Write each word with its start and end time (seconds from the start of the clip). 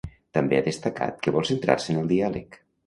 També 0.37 0.57
ha 0.61 0.65
destacat 0.69 1.21
que 1.27 1.37
vol 1.39 1.49
centrar-se 1.53 1.95
en 1.97 2.05
el 2.05 2.13
diàleg. 2.17 2.63